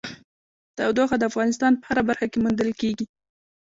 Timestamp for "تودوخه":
0.77-1.15